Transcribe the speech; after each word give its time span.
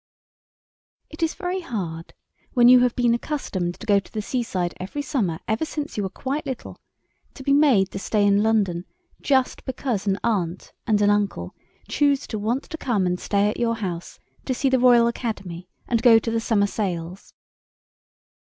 IT 1.11 1.21
is 1.21 1.35
very 1.35 1.59
hard, 1.59 2.15
when 2.53 2.67
you 2.67 2.79
have 2.79 2.95
been 2.95 3.13
accustomed 3.13 3.79
to 3.79 3.85
go 3.85 3.99
to 3.99 4.11
the 4.11 4.19
seaside 4.19 4.73
every 4.79 5.03
summer 5.03 5.39
ever 5.47 5.63
since 5.63 5.95
you 5.95 6.01
were 6.01 6.09
quite 6.09 6.43
little, 6.43 6.81
to 7.35 7.43
be 7.43 7.53
made 7.53 7.91
to 7.91 7.99
stay 7.99 8.25
in 8.25 8.41
London 8.41 8.85
just 9.21 9.63
because 9.63 10.07
an 10.07 10.17
aunt 10.23 10.73
and 10.87 11.03
an 11.03 11.11
uncle 11.11 11.53
choose 11.87 12.25
to 12.25 12.39
want 12.39 12.63
to 12.63 12.79
come 12.79 13.05
and 13.05 13.19
stay 13.19 13.47
at 13.47 13.59
your 13.59 13.75
house 13.75 14.17
to 14.43 14.55
see 14.55 14.69
the 14.69 14.79
Royal 14.79 15.05
Academy 15.05 15.69
and 15.87 16.01
go 16.01 16.17
to 16.17 16.31
the 16.31 16.41
summer 16.41 16.65
sales. 16.65 17.35